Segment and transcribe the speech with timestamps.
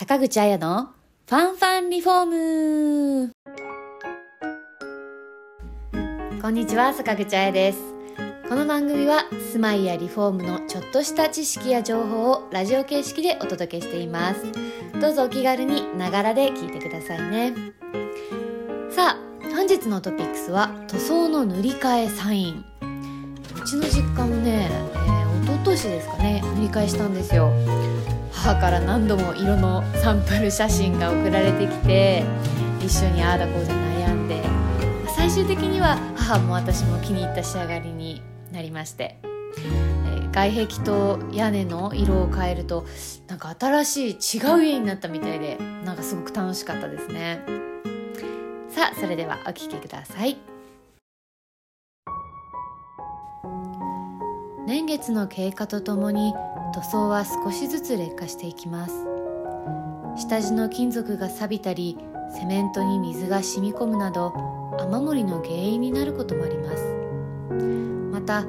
[0.00, 0.94] 坂口彩の
[1.28, 3.32] ファンファンリフォーム。
[6.40, 7.78] こんにちは坂口彩です。
[8.48, 14.46] この番組は住まいやリフォームのちょっとした知識や情報をラジオ形式でお届けしています。
[14.98, 17.52] どうぞお気軽にながらで聞いてくださいね。
[18.90, 22.64] さあ本日のトピックスは塗装の塗り替えサイン。
[23.54, 27.52] うちの実家もね、えー、一昨年ですかね塗り替えしたんですよ。
[28.42, 32.24] 母から何度も色のサンプル写真が送られてきて
[32.82, 34.42] 一緒にああだこうだ悩んで
[35.14, 39.18] 最終的には母も私も気に入った仕上がりになりまして、
[40.32, 42.86] 外壁と屋根の色を変えると
[43.28, 47.42] なんか新しい違う家になったみたいでなんかすごく楽しかったですね。
[48.70, 50.38] さあそれではお聴きください。
[54.66, 56.32] 年月の経過とともに
[56.72, 58.94] 塗装は少しずつ劣化していきます。
[60.16, 61.98] 下地の金属が錆びたり
[62.32, 64.32] セメントに水が染み込むなど
[64.78, 66.94] 雨漏りの原因になることもあります。
[68.12, 68.44] また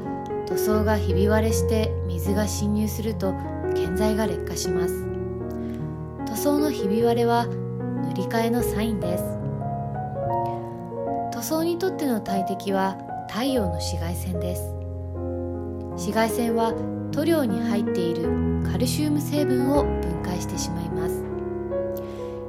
[0.47, 3.33] 塗装がひび割れして水が侵入すると
[3.73, 5.05] 建材が劣化します。
[6.27, 9.23] 塗装のひび割れは塗り替えのサインです。
[11.33, 12.97] 塗装にとっての大敵は
[13.29, 14.73] 太陽の紫外線です。
[15.93, 16.73] 紫外線は
[17.11, 18.29] 塗料に入っている
[18.71, 21.23] カルシウム成分を分解してしまいます。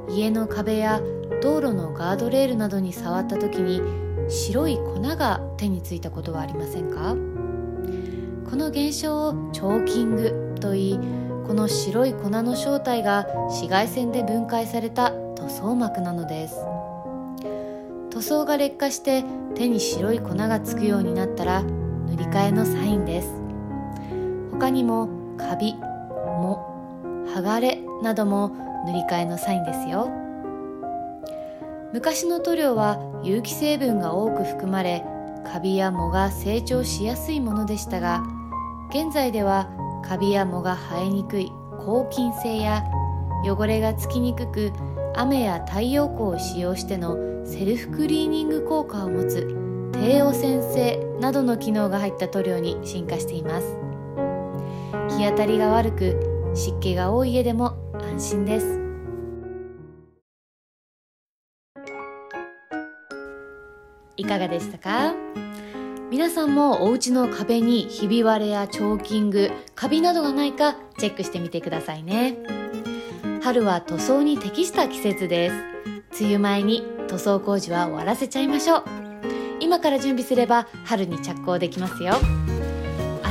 [0.09, 1.01] 家の壁や
[1.41, 3.81] 道路のガードレールなどに触った時に
[4.29, 7.15] 白い粉が手についたことはありませんか？
[8.49, 10.99] この現象をチョーキングといい
[11.45, 16.55] この白い粉の正体が紫外線で分解された塗装膜なのです。
[18.11, 19.25] 塗装が劣化して
[19.55, 23.42] 手に白い粉がつくようになったら塗り替えのサインです。
[24.63, 26.57] 他にもカビ、藻、
[27.35, 30.09] 剥がれなども塗り替えのサインですよ。
[31.91, 35.03] 昔の塗料は有機成分が多く含まれ
[35.43, 38.23] カビや藻が成長しやすいものでしたが
[38.89, 39.67] 現在では
[40.01, 41.51] カビや藻が生えにくい
[41.85, 42.85] 抗菌性や
[43.45, 44.71] 汚れがつきにくく
[45.13, 49.45] 雨や太陽光を使用してのセルフクリーニング効果を持つ
[49.91, 53.92] 低汚染性などの機能が入った塗料に進化しています。
[55.09, 58.79] 日当たりが悪く湿気が多い家でも安心です。
[64.15, 65.13] いかがでしたか？
[66.11, 72.37] 皆さんもお家の壁にひび割れやチョーキングカビなどがないかチェックしてみてくださいね。
[73.41, 75.55] 春は塗装に適した季節です。
[76.21, 78.83] 梅雨前に塗装工事は終わらせちゃいましょう。
[79.59, 82.13] 今から準備すれば春に着工できますよ。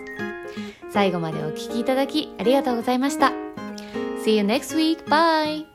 [0.91, 3.31] 最後までお聴きいただきありがとうございました
[4.23, 5.03] See you next week.
[5.09, 5.72] Bye!